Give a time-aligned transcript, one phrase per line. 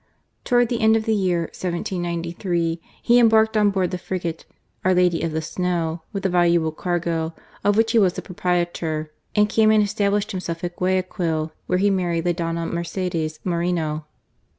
[0.43, 4.47] Towards the end of the year 1793, he embarked on board the frigate
[4.83, 9.11] Our Lady of the Snow with a valuable cargo, of which he was the proprietor,
[9.35, 14.07] and came and established himself at Guayaquil, where he married the Dofta Mercedes Moreno.